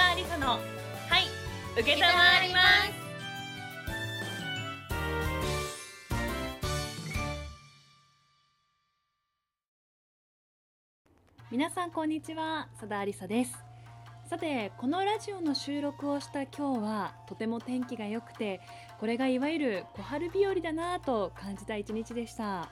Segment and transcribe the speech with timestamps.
[0.00, 0.60] 田理沙のはい
[1.78, 3.00] 受けたまわります。
[11.50, 13.52] 皆さんこんにちは佐田有沙です。
[14.30, 18.62] さてこのラジオの収録をした今日はとても天気が良くて
[18.98, 22.70] これがいわゆる小春日和だなぁと感じた一日でした。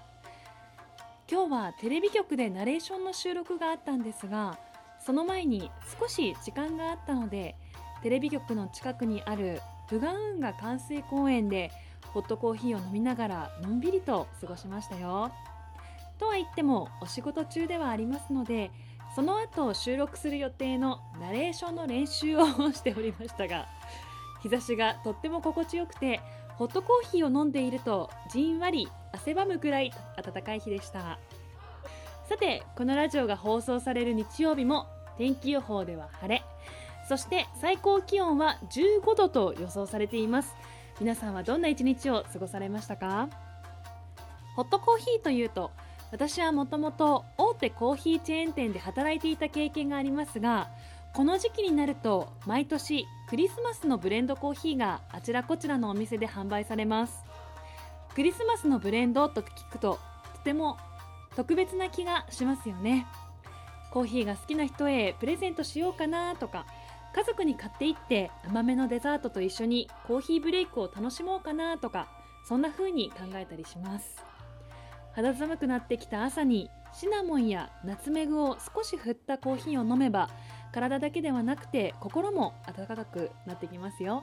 [1.30, 4.58] 今日はテレビ局でナレーションの収録があったんですが
[5.04, 7.56] その前に少し時間があったので
[8.02, 11.70] テレビ局の近くにある武岩運河関水公園で
[12.12, 15.30] ホットコーヒーを飲みながらのんびりと過ごしましたよ。
[16.18, 18.70] とは言ってもお仕事中ではありますので
[19.14, 23.66] その後収録する予定のナレーションの練習をしておりましたが
[24.42, 26.20] 日差しがとっても心地よくて
[26.56, 31.18] ホットコーヒーを飲んでいるとじんわり汗ばむくらい暖かい日でした。
[32.28, 34.86] さてこのラジオが放送される日曜日も
[35.18, 36.42] 天気予報では晴れ。
[37.08, 40.54] そして最高気温は15度と予想されています。
[41.00, 43.28] 皆さんはどんな一日を過ごされましたか？
[44.56, 45.70] ホットコーヒーというと
[46.10, 50.68] 私はもともと大手コーヒーチェーン店で働いていた経験がありますが
[51.14, 57.22] この時期になると毎年クリスマスのブレンドコーヒーがあちらこちらのお店で販売されます。
[58.14, 60.00] クリスマスのブレンドと聞くと
[60.34, 60.76] とても
[61.36, 63.06] 特別な気がしますよね。
[63.90, 66.66] コーヒーが好きな人へプレゼントしようかなとか
[67.14, 72.08] 家族に買っていって甘めのデザートと一緒にコーヒーブレイクを楽しもうかなとか
[72.46, 74.22] そんな風に考えたりします。
[75.12, 80.30] 肌寒くなってきた朝にシナモンやナツメグを少し振ったコーヒーを飲めば
[80.72, 84.22] 体だけではなくて心も温かくなってきますよ。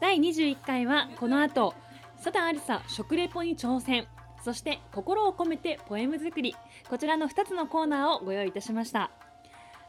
[0.00, 1.74] 第21回はこの後。
[2.16, 4.06] 佐田ありさ食レポに挑戦。
[4.46, 6.54] そして心を込めてポエム作り。
[6.88, 9.10] こちらの2つのコーナーをご用意いたしました。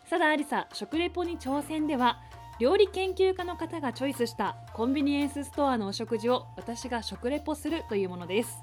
[0.09, 2.17] 佐田ありさ食レポに挑戦では
[2.59, 8.58] 料理研究家の方がチョイスしたコンビニエンスストアのお食事を私が食レポするというものです。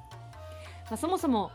[0.87, 1.53] まあ、そもそも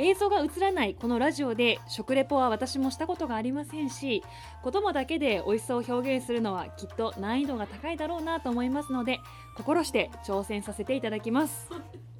[0.00, 4.24] 映像が映らないこのラジオで食レポは私もしたことがありませんし
[4.64, 9.20] 言葉だけで美味しさを表現するのはきっと難易度が高いだろうなと思いますので
[9.56, 11.70] 心して挑戦させていただきます。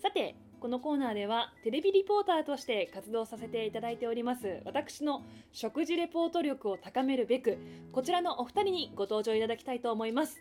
[0.00, 5.22] さてこのコーナーではテレビリポーターとして活動させていただいております私の
[5.52, 7.58] 食事レポート力を高めるべく
[7.92, 10.40] こちらのお二人にご登場いただきたいと思います。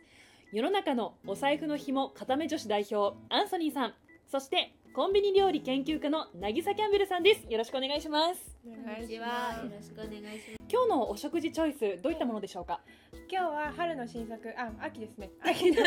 [0.53, 3.94] 世の中のお財布の紐固め女子代表アンソニーさん
[4.30, 9.63] そしてコンビニ料理研究家の渚キャンベルさんですよろしくお願いしますこんにちは。
[9.63, 10.72] よろしくお願いします。
[10.72, 12.81] 今日のお食事チョイスどういったものでしょうか？
[13.31, 15.31] 今日は春の新作、あ、秋ですね。
[15.41, 15.78] 秋の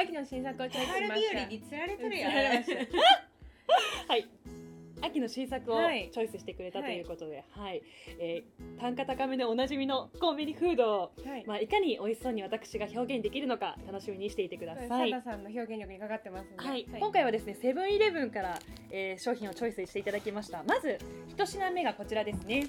[0.00, 1.44] 秋の新作をチョイスしました。
[1.44, 2.78] に釣られてるよ釣られました
[4.12, 4.28] はい
[5.04, 6.10] 秋の新作をはい。
[6.12, 7.82] チョイスしてくれたということで、はい。
[8.18, 11.44] えー単価高めでおなじみのコンビニフードをはい。
[11.46, 15.10] まあ、いかに美味しそうに私が表現できるのか楽しみにしていてください。
[15.10, 16.68] サダさんの表現力にかかってますので。
[16.68, 18.58] はい、今回はですねセブンイレブンから、
[18.90, 20.62] えー商品をチョイスしていただきました。
[20.64, 20.98] まず
[21.28, 22.66] 一品目がこちらですね、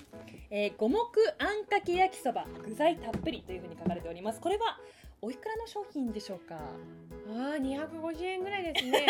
[0.50, 0.98] えー五目
[1.40, 4.40] あんかけ焼きそば具材たっぷりというふうに書かれております。
[4.40, 4.80] これは
[5.22, 6.56] おいくらの商品でしょうか？
[6.56, 9.06] ああ、二百五十円ぐらいですね。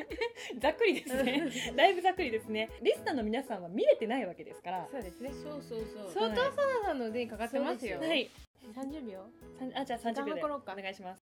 [0.60, 1.50] ざっくりですね。
[1.74, 2.70] だいぶざっくりですね。
[2.82, 4.88] リスナーの皆さんは見れてないわけですから。
[4.90, 5.30] そうですね。
[5.32, 6.10] そうそうそう。
[6.12, 6.52] 相当サダ
[6.84, 7.98] さんの腕にかかってますよ。
[7.98, 8.30] はい。
[8.74, 9.26] 三十秒。
[9.74, 10.42] あじゃあ30秒で。
[10.44, 11.22] お願いします。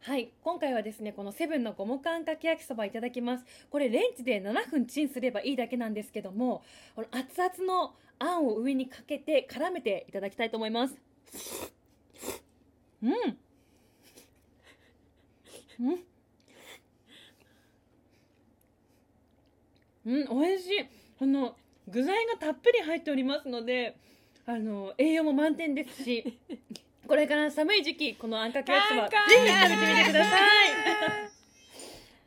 [0.00, 0.30] はい。
[0.42, 3.44] 今回はですねこのセブンの五目あんかけ焼きそばいただきます。
[3.70, 6.62] これレンジで7分チンすればいいだけなんですけども
[6.94, 10.96] この熱々のあんを上にかけて絡めていただきたいと思います
[13.02, 13.12] うん。
[15.80, 16.04] うん。
[20.06, 20.40] うん。
[20.40, 20.84] 美味しい。
[21.18, 21.56] この
[21.88, 23.96] 具材がたっぷり入っておりますので
[24.46, 26.38] あの栄養も満点ですし
[27.06, 30.70] これから寒い時期このあんかけ焼きそばぜひ食べてみてください。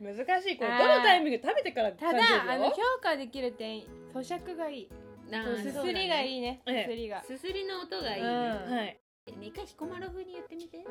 [0.00, 0.56] 難しい。
[0.56, 3.80] これどのタイミングで食べてからただあの評価できる点
[4.14, 4.88] 咀嚼がいい
[5.30, 6.62] すすりがいいいね。
[6.66, 6.84] ええ。
[6.84, 7.22] すすりが。
[7.22, 8.72] すすりの音がいいね、うん。
[8.74, 9.00] はい。
[9.38, 10.84] ね一回彦摩呂風に言ってみて、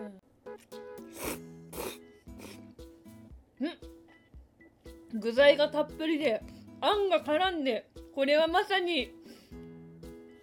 [5.14, 6.44] 具材がたっぷりで
[6.82, 9.12] あんが絡んでこれはまさに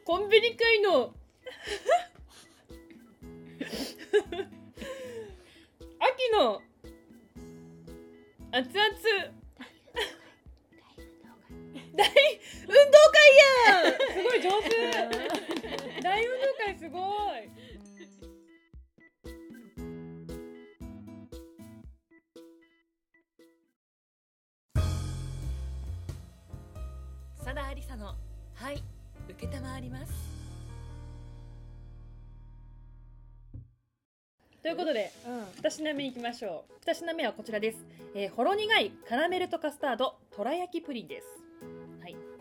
[0.05, 1.15] コンビニ界の
[6.01, 6.61] 秋の
[8.51, 9.44] 熱々
[11.95, 12.75] 大運動
[13.13, 13.95] 会やん。
[14.13, 17.51] すごい上手大運動会すごい
[27.39, 28.15] 佐田ありさの
[28.55, 28.83] はい
[29.29, 30.13] 受けたまわります
[34.63, 35.43] ということでうん。
[35.63, 37.79] 2品目いきましょう2品目はこちらです、
[38.15, 41.44] えーほろ苦いカラメルとカスタードとら焼きプリンです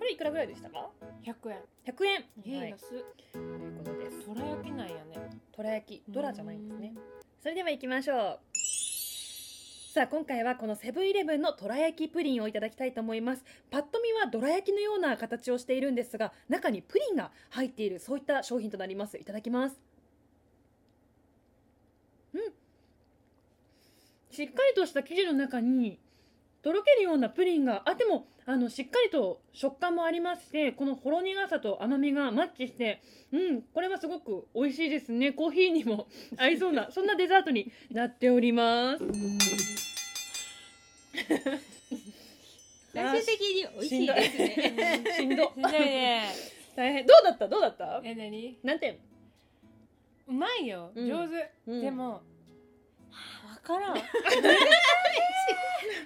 [0.03, 0.89] これいくらぐらいでしたか
[1.23, 1.57] ？100円。
[1.87, 2.25] 100円。
[2.45, 2.69] えはい。
[2.71, 2.89] 安っ
[3.31, 4.25] ということです。
[4.25, 5.39] とら焼きなんやね。
[5.55, 6.03] とら焼き。
[6.09, 6.93] ドラじゃないんですね。
[7.41, 8.39] それでは行きましょう。
[9.93, 13.45] さあ今回はこのセブンイレブンのとら焼きプリンをいただきたいと思います。
[13.71, 19.17] パッと見はどら焼きのような形をしているんですが中にプリンが入っているそういった商品となります。
[19.17, 19.79] いただきます。
[22.33, 22.41] うん。
[24.31, 25.97] しっかりとした生地の中に
[26.61, 33.01] とろけるようなプリンがあでもあのしっかりと食感もありましてこのほろ苦さと甘みがマッチして
[33.31, 35.31] うんこれはすごく美味しいですね。
[35.31, 36.07] コーヒーにも
[36.37, 39.03] 合いそうなそんなデザートになっております。
[42.93, 45.03] 最終的に美味しいですね。
[45.17, 45.51] しんど。
[46.75, 47.05] 大変。
[47.05, 47.47] どうだった？
[47.47, 48.01] どうだった？
[48.03, 48.57] え何？
[48.63, 48.97] 何点？
[50.27, 50.91] うまいよ。
[50.93, 51.07] うん。
[51.07, 51.51] 上手。
[51.67, 51.81] うん。
[51.81, 52.21] でもわ
[53.63, 53.95] からん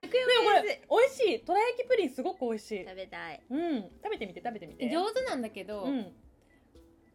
[0.02, 0.12] でも
[0.46, 1.40] これ美味しい。
[1.46, 2.84] とら焼きプリンすごく美味しい。
[2.86, 3.42] 食べたい。
[3.50, 3.82] うん。
[3.84, 4.90] 食べてみて食べてみて。
[4.90, 6.14] 上手なんだけどうん。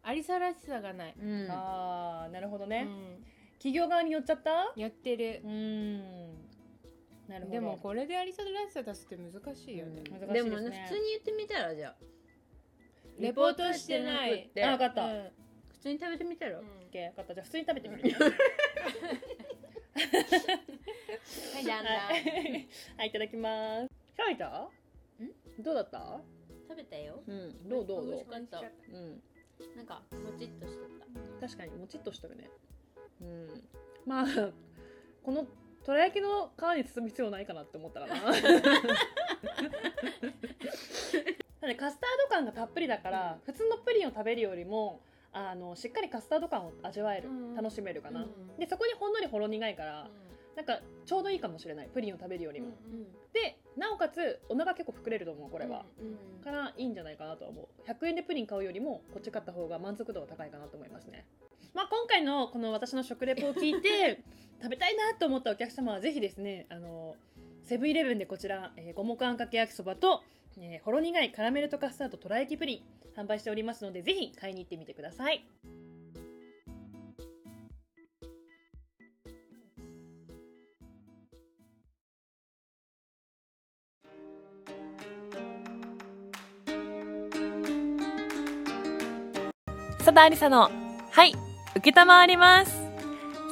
[0.03, 1.15] ありさらしさがない。
[1.21, 1.47] うん。
[1.51, 3.25] あーなるほどね、うん。
[3.59, 4.73] 企業側に寄っちゃった？
[4.77, 5.41] やってる。
[5.45, 5.99] うーん。
[7.29, 7.51] なるほど。
[7.53, 10.03] でもこれでありさらしさ出すって難しいよね。
[10.07, 10.21] うん。
[10.21, 10.71] 難しいでもね。
[10.71, 11.97] ですね普通に言ってみたらじゃあ
[13.19, 14.51] レポートしてない。
[14.57, 15.31] あ分かった、うん
[15.71, 16.67] 普通に食べてみたら、うん。
[16.67, 17.35] オッケー分かった。
[17.35, 18.15] じゃあ普通に食べてみる
[21.55, 23.89] はいだんだんはい、はい、いただきます。
[24.17, 24.69] 食べた？
[25.59, 26.21] どうだった？
[26.69, 27.23] 食べたよ。
[27.27, 27.69] うん。
[27.69, 27.87] どう？
[27.87, 28.07] どう？
[28.07, 28.61] どう美味しかった。
[28.61, 28.63] う？
[28.99, 29.23] ん。
[29.77, 30.79] なんかもちっとして
[31.41, 31.47] た。
[31.47, 32.51] 確かにもちっとしてるね。
[33.21, 33.65] うん。
[34.07, 34.27] まあ
[35.23, 35.47] この
[35.85, 38.15] とら焼きの皮に包む必要ないかなって思ったかな。
[41.61, 45.01] なんでカスタード感がたっぷりだから、普通のプリンを食べるよりも
[45.33, 47.55] あのしっかりカスタード感を味わえる、うん。
[47.55, 48.57] 楽しめるかな、うん。
[48.59, 50.11] でそこにほんのりほろ苦いから、
[50.57, 51.89] なんかちょうどいいかもしれない。
[51.93, 52.69] プリンを食べるよりも、
[53.33, 57.91] でなおかつお腹結構膨れると思うこれは、うんからいいんじゃないかなとは思う。
[57.91, 61.27] 100円でプリン買うよりもこっち買った方が満足度が高いかなと思いますね。
[61.75, 64.21] まあ今回のこの私の食レポを聞いて
[64.63, 67.17] 食べたいなと思ったお客様はぜひですねあの
[67.65, 70.23] セブンイレブンでこちら、えー五目あんかけ焼きそばと、
[70.59, 72.83] えーほろ苦いカラメルとカスタードとら焼きプリン
[73.17, 75.45] 販売しておりますのでぜひ買いに行ってみてください
[90.03, 90.69] 佐田ありさの
[91.13, 91.33] はい
[91.77, 92.83] 受けたまわります。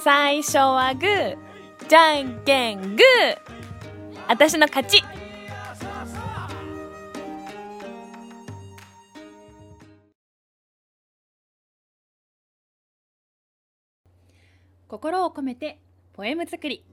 [0.03, 1.37] 最初はグー
[1.89, 3.39] じゃんけんグー。
[4.27, 5.01] 私の勝ち。
[14.89, 15.79] 心を込めて
[16.15, 16.85] ポエム作り。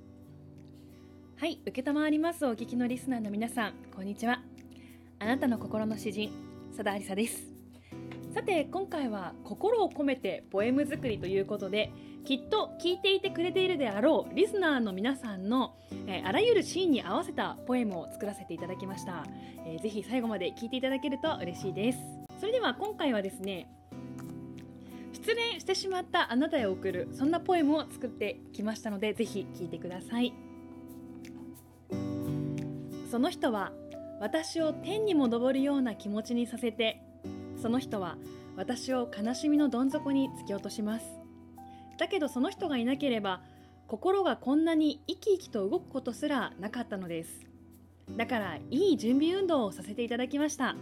[1.40, 2.46] はい受けたまわります。
[2.46, 4.40] お聞きのリスナーの皆さんこんにちは。
[5.18, 6.32] あなたの心の詩人
[6.70, 7.57] 佐田ありさです。
[8.38, 11.92] さて今回は心を込めてポエム作りということで
[12.24, 15.74] きっと聞いていてくれているであろうリスナーの皆さんの、
[16.06, 19.26] えーあらゆるシーンに合わせたポエムを作らせていただきました、
[19.66, 21.98] えーぜひ最後まで聞いていただけると嬉しいです。
[22.40, 23.72] それでは今回はですね
[25.14, 30.32] 失恋してしまったあなたへ送るそんなポエムを作ってきましたのでぜひ聞いてください。
[33.10, 33.72] その人は
[34.22, 37.02] 私を天にも昇るような気持ちにさせて
[37.62, 38.18] その人は
[38.56, 41.06] 私を悲しみのどん底に突き落とします。
[41.98, 43.42] だけどその人がいなければ
[43.88, 47.48] 心がこんなに生き生きと動くことすらなかったのです。
[48.16, 50.76] だからいい準備運動をさせていただきました。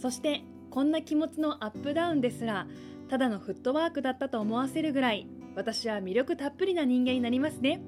[0.00, 2.66] そしてこんな気持ちのアップダウンですら
[3.08, 7.82] ただのフットワークだったと思わせるぐらい私は魅力たっぷりな人間になりますね。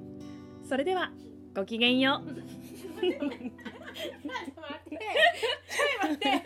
[0.69, 1.13] それでは
[1.55, 3.82] ごきげんよう。
[3.93, 6.43] ってちょい待って。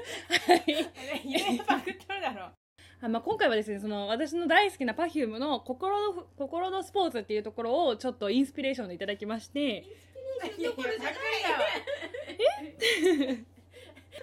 [1.25, 2.51] 入れパクっとるだろ。
[3.01, 9.61] あまあ、今回はですねその私の大好きな Perfume の心の「心のスポーツ」っていうところをちょっとインスピレーションでいただきまして。
[9.61, 9.73] いや
[10.59, 11.13] いやパクリだわ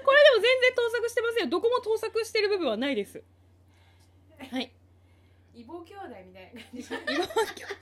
[0.03, 1.49] これでも全然盗作してませんよ。
[1.49, 3.23] どこも盗作してる部分はないです。
[4.51, 4.71] はい。
[5.55, 6.79] 異母兄弟みたいな感じ。
[6.83, 7.73] 今は兄弟。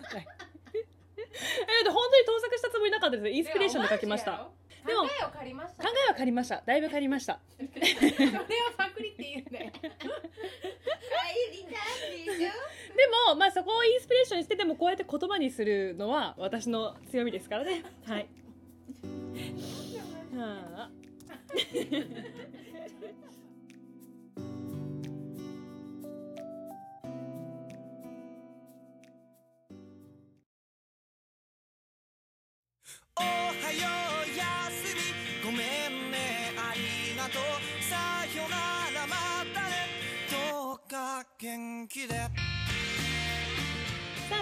[1.24, 3.30] えで本当に盗作したつもりなかったです。
[3.30, 4.50] インスピレーションで書きました
[4.86, 5.84] でも考えを借りました。
[5.84, 6.64] 考えは借りました。
[6.66, 7.40] だいぶ借りました。
[7.58, 8.46] それは
[8.78, 9.72] パクリって言うんだよ。
[12.96, 17.84] でもまあそこをインスピレーションにしてでもこうやって言葉にするのは私の強みですからね。
[18.06, 18.28] はい。
[20.38, 20.90] はあ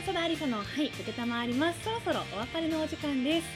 [0.10, 1.84] あ、そらありさの、はい、受けたまわります。
[1.84, 3.48] そろそろお別れのお時間です。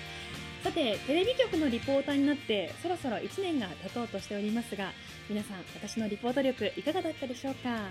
[0.63, 4.91] さて、テレビ局のリポーターになって、そろそろ1年が経とうとしておりますが、
[5.27, 7.87] 皆さん、私のリポート力、いかがだったでしょうか？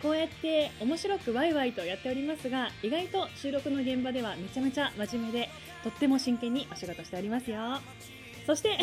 [0.00, 5.50] こうやって面白くワイワイとやっておりますが、意外と収録の現場ではめちゃめちゃ真面目で、
[5.82, 7.80] とっても真剣にお仕事しておりますよ。
[8.46, 8.78] そして、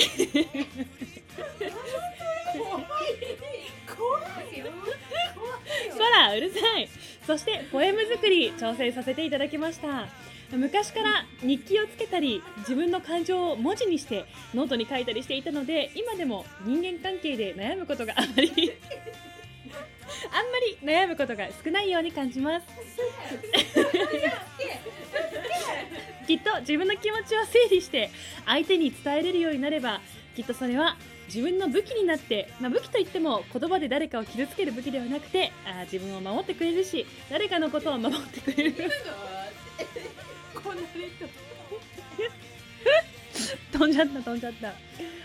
[5.91, 6.89] そらうるさい。
[7.25, 9.29] そしてポエム作り挑戦させてい。
[9.29, 10.07] ただきました
[10.51, 15.05] 昔から日記をつけたり自分の感情を文字にしてノートに書い。
[15.05, 15.43] たりしてい。
[15.43, 18.71] たので今でも人間関係で悩むことがあまり
[20.31, 21.87] あんまり悩むことが少ない。
[21.87, 22.65] ように感じます
[26.27, 28.09] きっと自分の気持ちを整理して
[28.45, 30.01] 相手に伝えれるようになれば
[30.35, 30.97] きっとそれは
[31.27, 38.75] 自分の武器になって、まあ、武器といっても言葉で誰かを傷つける武器ではなくてあー自分を守ってくれるし誰かのことを守ってくれる。
[43.71, 44.73] 飛んじゃった飛んじゃった。